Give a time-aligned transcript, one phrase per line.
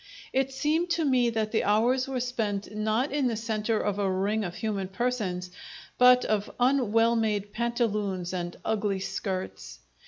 [0.33, 4.09] It seemed to me that the hours were spent not in the centre of a
[4.11, 5.51] ring of human persons,
[5.99, 9.77] but of un well made pantaloons and ugly skirts.